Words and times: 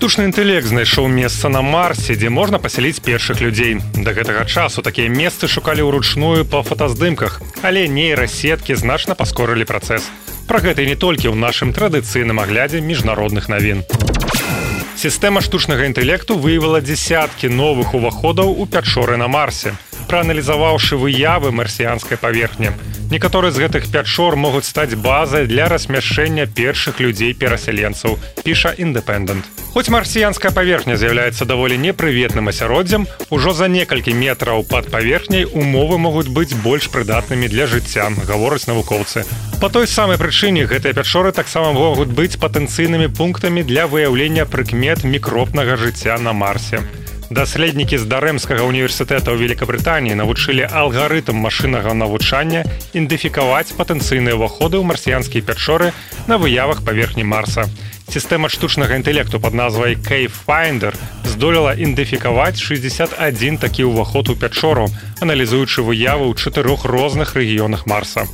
штучны 0.00 0.30
інтэлект 0.32 0.64
знайшоў 0.64 1.12
месца 1.12 1.50
на 1.52 1.60
марсе 1.60 2.14
дзе 2.16 2.30
можна 2.32 2.56
пасяліць 2.56 3.04
першых 3.04 3.42
людзей 3.44 3.84
да 3.92 4.14
гэтага 4.16 4.46
часу 4.48 4.80
такія 4.80 5.12
месцы 5.12 5.44
шукалі 5.44 5.84
ўручную 5.84 6.48
па 6.48 6.62
фотаздымках 6.64 7.36
але 7.60 7.84
нейрасеткі 7.84 8.80
значна 8.80 9.12
паскорылі 9.12 9.68
працэс. 9.68 10.08
Пра 10.48 10.64
гэта 10.64 10.88
не 10.88 10.96
толькі 10.96 11.28
ў 11.28 11.36
нашым 11.36 11.76
традыцыйным 11.76 12.40
аглядзе 12.40 12.80
міжнародных 12.80 13.52
навін. 13.52 13.84
Сістэма 14.96 15.44
штучнага 15.44 15.84
інтэлекту 15.84 16.40
выявіла 16.40 16.80
дзясяткі 16.80 17.52
новых 17.52 17.92
уваходаў 17.92 18.56
у 18.56 18.64
пячоры 18.64 19.20
на 19.20 19.28
марсе 19.28 19.76
прааналізаваўшы 20.10 20.98
выявы 20.98 21.54
марсіянскай 21.54 22.18
паверхні 22.18 22.74
Некаторыя 23.10 23.50
з 23.50 23.58
гэтых 23.58 23.90
пячор 23.90 24.36
могуць 24.38 24.70
стаць 24.70 24.94
базай 24.94 25.46
для 25.50 25.66
размяшэння 25.66 26.46
першых 26.46 27.00
людзей 27.02 27.34
перасяленцаў 27.34 28.14
піша 28.46 28.70
індэпендэнт. 28.78 29.42
Хоць 29.74 29.90
марсіянская 29.90 30.54
паверхня 30.54 30.94
з'яўляецца 30.94 31.42
даволі 31.42 31.74
непрыветным 31.74 32.54
асяроддзям, 32.54 33.08
ужо 33.34 33.50
за 33.50 33.66
некалькі 33.66 34.14
метраў 34.14 34.62
пад 34.62 34.86
паверхняй 34.94 35.42
умовы 35.42 35.98
могуць 35.98 36.30
быць 36.30 36.54
больш 36.62 36.86
прыдатнымі 36.94 37.50
для 37.50 37.66
жыцця, 37.66 38.06
гавораць 38.30 38.70
навукоўцы. 38.70 39.26
Па 39.58 39.74
той 39.74 39.90
самай 39.90 40.14
прычыне 40.14 40.70
гэтыя 40.70 40.94
пячоры 40.94 41.34
таксама 41.34 41.74
могуць 41.74 42.14
быць 42.14 42.38
патэнцыйнымі 42.38 43.10
пунктамі 43.10 43.66
для 43.66 43.90
выяўлення 43.90 44.46
прыкмет 44.46 45.02
мікропнага 45.02 45.74
жыцця 45.74 46.14
на 46.22 46.30
марсе. 46.32 46.86
Даследнікі 47.30 47.94
з 47.94 48.10
дарэмскага 48.10 48.66
універсітэта 48.66 49.30
ў 49.30 49.38
Великабрытаніі 49.38 50.18
навучылі 50.18 50.66
алгарытм 50.66 51.38
машыннага 51.38 51.94
навучання 51.94 52.66
ідэнтыфікаваць 52.90 53.70
патэнцыйныя 53.78 54.34
ўваходы 54.34 54.82
ў 54.82 54.84
марсіянскія 54.90 55.46
пячоры 55.46 55.94
на 56.26 56.42
выявах 56.42 56.82
паверхні 56.82 57.22
марса. 57.22 57.70
Сістэма 58.10 58.50
штучнага 58.50 58.98
інтэлекту 58.98 59.38
пад 59.38 59.54
назвай 59.54 59.94
Кейфайндер 59.94 60.98
здолела 61.22 61.78
ідэнтыфікаваць 61.78 62.58
61 62.58 63.62
такі 63.62 63.86
ўваход 63.86 64.34
у 64.34 64.34
пячору, 64.34 64.90
аналізуючы 65.22 65.86
выявы 65.86 66.26
ў 66.26 66.34
чатырох 66.34 66.82
розных 66.82 67.38
рэгіёнах 67.38 67.86
марса. 67.86 68.26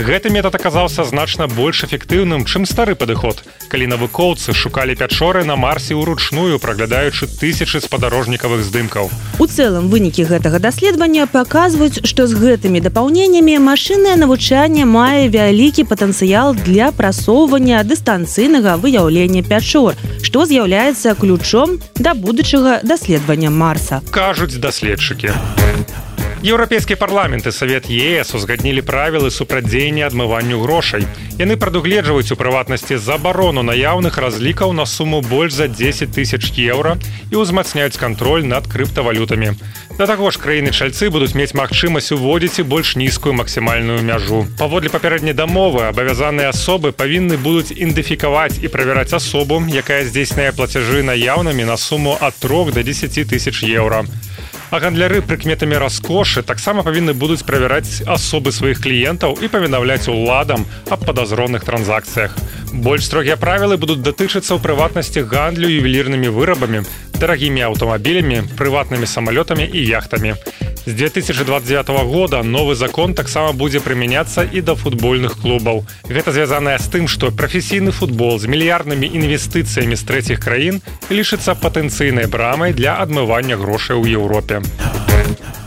Гэты 0.00 0.30
метад 0.32 0.54
аказаўся 0.56 1.04
значна 1.04 1.46
больш 1.46 1.84
эфектыўным, 1.84 2.46
чым 2.48 2.64
стары 2.64 2.94
падыход. 2.96 3.42
Калі 3.68 3.86
навукоўцы 3.92 4.54
шукалі 4.56 4.96
пячоры 4.96 5.44
на 5.44 5.56
марсе 5.60 5.92
ўручную, 5.92 6.56
праглядаючы 6.56 7.28
тысячы 7.28 7.84
спадарожнікавых 7.84 8.64
здымкаў. 8.64 9.12
У 9.36 9.44
цэлым 9.44 9.92
вынікі 9.92 10.24
гэтага 10.24 10.56
даследавання 10.56 11.28
паказваюць, 11.28 12.00
што 12.08 12.24
з 12.24 12.32
гэтымі 12.32 12.80
дапаўненнямі 12.80 13.60
машыннае 13.60 14.16
навучанне 14.16 14.88
мае 14.88 15.28
вялікі 15.28 15.84
патэнцыял 15.84 16.56
для 16.56 16.96
прасоўвання 16.96 17.84
дыстанцыйнага 17.84 18.80
выяўлення 18.80 19.44
пячор, 19.44 20.00
што 20.24 20.48
з'яўляецца 20.48 21.12
ключом 21.12 21.76
да 22.00 22.16
будучага 22.16 22.80
даследавання 22.82 23.52
марса. 23.52 24.00
Кажуць 24.08 24.56
даследчыкі. 24.56 25.36
Еўрапейскі 26.40 26.96
парламент 26.96 27.46
і 27.46 27.52
савет 27.52 27.84
ЕС 27.92 28.32
узгаднілі 28.34 28.80
правілы 28.80 29.28
супрадзеяння 29.28 30.06
адмыванню 30.08 30.56
грошай. 30.64 31.04
Яны 31.36 31.60
прадугледжваюць 31.60 32.32
у 32.32 32.36
прыватнасці 32.40 32.96
забарону 32.96 33.60
наяўных 33.60 34.16
разлікаў 34.16 34.72
на 34.72 34.86
суму 34.88 35.20
больш 35.20 35.52
за 35.52 35.68
10 35.68 36.08
тысяч 36.16 36.56
еўра 36.56 36.96
і 37.28 37.44
ўзмацняюць 37.44 38.00
кантроль 38.00 38.48
над 38.48 38.64
крыптавалютамі. 38.72 39.52
Да 40.00 40.08
таго 40.08 40.32
ж 40.32 40.40
краіны 40.40 40.72
чальцы 40.72 41.12
будуць 41.12 41.36
мець 41.36 41.52
магчымасць 41.52 42.08
уводзіць 42.16 42.64
і 42.64 42.68
больш 42.72 42.96
нізкую 42.96 43.36
максімальную 43.36 44.00
мяжу. 44.00 44.48
Паводле 44.56 44.88
папярэдняй 44.88 45.36
дамовы 45.36 45.92
абавязаныя 45.92 46.56
асобы 46.56 46.96
павінны 46.96 47.36
будуць 47.36 47.68
ідэнтыфікаваць 47.76 48.64
і 48.64 48.72
правяраць 48.72 49.12
асобу, 49.12 49.60
якая 49.68 50.08
здзейсняе 50.08 50.56
плацяжы 50.56 51.04
наяўнымі 51.04 51.68
на 51.68 51.76
суму 51.76 52.16
ад 52.16 52.32
трох 52.40 52.72
до 52.72 52.80
10 52.80 53.28
тысяч 53.28 53.60
еўра. 53.60 54.08
А 54.70 54.78
гандляры 54.78 55.18
прыкметамі 55.26 55.80
раскошы 55.82 56.44
таксама 56.46 56.84
павінны 56.86 57.10
будуць 57.10 57.42
правяраць 57.42 58.06
асобы 58.06 58.52
сваіх 58.54 58.78
кліентаў 58.84 59.34
і 59.42 59.50
павінаўляць 59.50 60.06
уладам 60.06 60.62
аб 60.86 61.02
падазронных 61.08 61.66
транзакцыях. 61.66 62.36
Больш 62.70 63.10
строгія 63.10 63.34
правілы 63.34 63.82
будуць 63.82 63.98
датычыцца 64.06 64.54
ў 64.54 64.62
прыватнасці 64.62 65.26
гандлю 65.26 65.66
ювелірнымі 65.66 66.30
вырабамі, 66.30 66.86
дарагімі 67.20 67.60
аўтамабілямі, 67.68 68.56
прыватнымі 68.56 69.04
самалётамі 69.04 69.68
і 69.68 69.80
яхтамі. 69.84 70.34
З 70.88 70.92
2029 70.96 71.88
года 72.08 72.42
новы 72.42 72.74
закон 72.74 73.12
таксама 73.14 73.52
будзе 73.52 73.84
прымяняцца 73.84 74.48
і 74.48 74.64
да 74.64 74.74
футбольных 74.74 75.36
клубаў. 75.36 75.84
Гэта 76.08 76.32
звязанае 76.32 76.80
з 76.80 76.88
тым, 76.88 77.04
што 77.08 77.28
прафесійны 77.30 77.92
футбол 77.92 78.40
з 78.40 78.48
мільярднымі 78.48 79.04
інвестыцыямі 79.04 79.94
з 79.94 80.02
трэціх 80.08 80.40
краін 80.40 80.80
лічыцца 81.12 81.54
патэнцыйнай 81.54 82.26
брамай 82.26 82.72
для 82.72 82.96
адмывання 82.96 83.60
грошай 83.60 84.00
у 84.00 84.08
Еўропе. 84.08 84.64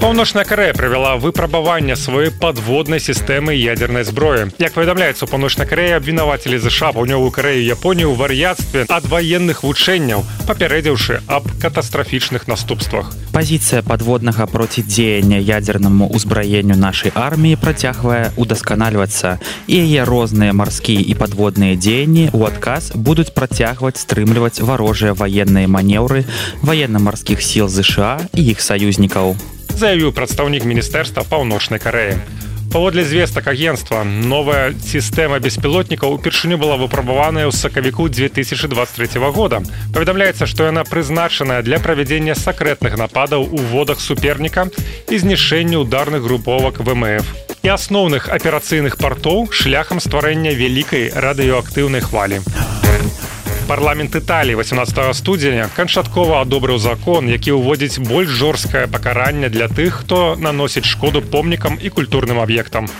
Паўночная 0.00 0.44
Карея 0.44 0.72
правяла 0.72 1.16
выпрабаванне 1.20 1.92
сваёй 1.92 2.30
падводнай 2.32 3.00
сістэмы 3.04 3.52
ядзернай 3.52 4.00
зброі. 4.08 4.46
Як 4.56 4.72
паведамляецца, 4.72 5.28
паўночна 5.28 5.66
Карея 5.68 6.00
абвінавацілі 6.00 6.56
ЗША 6.56 6.96
паўнёвую 6.96 7.28
карею 7.28 7.60
Японію 7.60 8.08
ў 8.08 8.16
вар'яцтве 8.16 8.88
ад 8.88 9.04
ваенных 9.04 9.60
вучэнняў, 9.60 10.24
папярэдзіўшы 10.48 11.20
аб 11.28 11.44
катастрафічных 11.60 12.48
наступствах. 12.48 13.12
Пазіцыя 13.36 13.84
падводнага 13.84 14.48
процідзеяння 14.48 15.36
ядзернаму 15.36 16.08
ўзбраенню 16.08 16.80
нашай 16.80 17.12
арміі 17.12 17.60
працягвае 17.60 18.32
удасканальвацца. 18.40 19.36
І 19.68 19.84
яе 19.84 20.08
розныя 20.08 20.56
марскія 20.56 21.04
і 21.04 21.12
падводныя 21.12 21.76
дзеянні 21.76 22.32
ў 22.32 22.40
адказ 22.48 22.96
будуць 22.96 23.36
працягваць 23.36 24.00
стрымліваць 24.00 24.64
варожыя 24.64 25.12
ваенныя 25.12 25.68
манеўры 25.68 26.24
ваенна-марскіх 26.64 27.44
сіл 27.44 27.68
ЗША 27.68 28.16
і 28.32 28.56
іх 28.56 28.64
саюзнікаў 28.64 29.59
заявіў 29.76 30.12
прадстаўнік 30.16 30.64
міністэрства 30.64 31.24
паўночнай 31.28 31.78
кареі 31.78 32.18
паводле 32.70 33.04
звестак 33.04 33.48
агенства 33.48 34.04
новая 34.04 34.72
сістэма 34.78 35.40
беспілотнікаў 35.42 36.14
упершыню 36.14 36.56
была 36.58 36.78
выпрабаваная 36.78 37.50
ў 37.50 37.52
сакавіку 37.52 38.06
2023 38.08 39.18
года. 39.34 39.62
Паведамляецца 39.92 40.46
што 40.46 40.70
яна 40.70 40.86
прызначаная 40.86 41.62
для 41.66 41.82
правядзення 41.82 42.38
сакрэтных 42.38 42.96
нападаў 42.96 43.42
у 43.42 43.60
водах 43.74 44.00
суперніка 44.00 44.70
і 45.10 45.18
знішэння 45.18 45.82
ударных 45.82 46.22
груповак 46.22 46.78
вмф 46.78 47.26
і 47.62 47.68
асноўных 47.68 48.30
аперацыйных 48.30 48.96
партоў 48.96 49.50
шляхам 49.50 50.00
стварэння 50.00 50.54
вялікай 50.54 51.10
радыёактыўнай 51.10 52.00
хвалі 52.00 52.40
парламент 53.70 54.14
італіі 54.14 54.56
18 54.58 55.14
студзеня 55.14 55.68
канчаткова 55.76 56.40
адобрыў 56.42 56.78
закон 56.82 57.28
які 57.30 57.54
ўводзіць 57.54 58.02
больш 58.02 58.26
жорсткае 58.40 58.90
пакаранне 58.90 59.46
для 59.46 59.68
тых 59.70 60.02
хто 60.02 60.34
наносіць 60.34 60.90
шкоду 60.90 61.22
помнікам 61.22 61.78
і 61.78 61.92
культурным 61.94 62.42
аб'ектам 62.42 62.90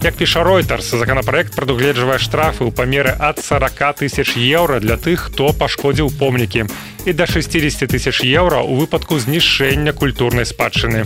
як 0.00 0.16
піша 0.16 0.40
ройтерс 0.48 0.88
законопроект 0.96 1.52
прадугледжвае 1.52 2.16
штрафы 2.16 2.64
ў 2.64 2.72
памеры 2.72 3.12
ад 3.20 3.44
40 3.44 4.00
тысяч 4.00 4.32
еўра 4.40 4.80
для 4.80 4.96
тых 4.96 5.28
хто 5.28 5.52
пашкодзіў 5.52 6.08
помнікі 6.16 6.64
і 7.04 7.12
да 7.12 7.28
60 7.28 7.84
тысяч 7.92 8.24
еўра 8.24 8.64
у 8.64 8.80
выпадку 8.80 9.20
знішэння 9.20 9.92
культурнай 9.92 10.48
спадчыны 10.48 11.04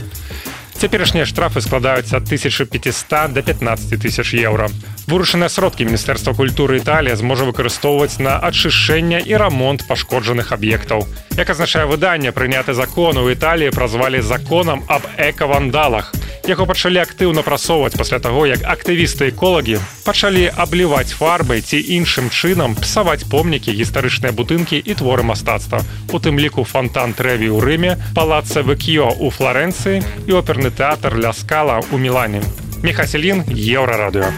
цяперашнія 0.79 1.27
штрафы 1.27 1.61
складаюцца 1.61 2.17
ад 2.23 2.31
1500 2.31 3.33
до 3.33 3.43
15 3.43 3.99
тысяч 3.99 4.35
еўра. 4.35 4.71
Вырушаныя 5.11 5.51
сродкі 5.51 5.85
міністэрства 5.91 6.35
культуры 6.35 6.79
італія 6.79 7.17
зможа 7.17 7.45
выкарыстоўваць 7.45 8.23
на 8.23 8.39
ачышэнне 8.39 9.19
і 9.27 9.35
рамонт 9.35 9.87
пашкоджаных 9.89 10.53
аб'ектаў. 10.53 11.07
Як 11.35 11.51
азначае 11.51 11.87
выданне 11.87 12.31
прыняты 12.31 12.75
закон 12.75 13.19
у 13.19 13.27
італіі 13.31 13.75
празвалі 13.75 14.23
законам 14.23 14.85
аб 14.87 15.03
экавандалах 15.19 16.15
яго 16.49 16.65
пачалі 16.67 17.01
актыўна 17.03 17.45
прасоўваць 17.45 17.97
пасля 18.01 18.19
таго 18.25 18.47
як 18.49 18.65
актывісты 18.65 19.29
эколагі 19.33 19.81
пачалі 20.07 20.49
абліваць 20.65 21.13
фарбай 21.13 21.61
ці 21.61 21.81
іншым 21.97 22.31
чынам 22.33 22.77
псаваць 22.81 23.29
помнікі 23.29 23.75
гістарычныя 23.77 24.33
будынкі 24.33 24.81
і 24.81 24.97
творы 25.01 25.27
мастацтва 25.29 25.83
у 26.13 26.21
тым 26.25 26.41
ліку 26.41 26.65
фонтан 26.65 27.13
трэві 27.13 27.53
ў 27.53 27.59
рыме 27.61 27.93
палаца 28.17 28.65
выкіо 28.65 29.13
у 29.21 29.29
флоренцыі 29.29 30.01
і 30.25 30.41
оперны 30.41 30.73
тэатр 30.73 31.21
ля 31.21 31.37
скала 31.37 31.83
у 31.93 32.01
мілане. 32.01 32.41
Мехаселін 32.83 33.45
еўрарадыо 33.53 34.33